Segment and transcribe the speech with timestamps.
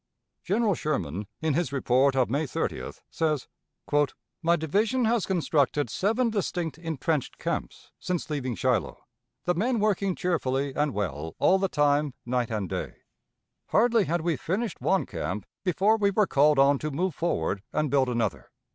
[0.43, 3.47] General Sherman, in his report of May 30th, says:
[4.41, 8.97] "My division has constructed seven distinct intrenched camps since leaving Shiloh,
[9.45, 12.95] the men working cheerfully and well all the time, night and day.
[13.67, 17.91] Hardly had we finished one camp before we were called on to move forward and
[17.91, 18.49] build another.